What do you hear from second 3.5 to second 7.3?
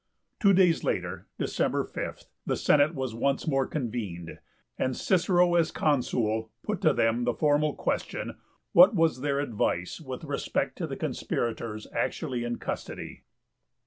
convened, and Cicero as Consul put to them